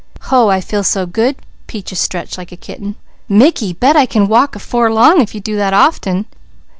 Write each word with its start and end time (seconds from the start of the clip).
"Hoh 0.21 0.47
I 0.49 0.61
feel 0.61 0.83
so 0.83 1.05
good!" 1.05 1.35
Peaches 1.67 1.99
stretched 1.99 2.35
like 2.35 2.51
a 2.51 2.57
kitten. 2.57 2.95
"Mickey, 3.29 3.71
bet 3.71 3.95
I 3.95 4.07
can 4.07 4.27
walk 4.27 4.57
'fore 4.57 4.91
long 4.91 5.21
if 5.21 5.35
you 5.35 5.41
do 5.41 5.55
that 5.57 5.75
often! 5.75 6.25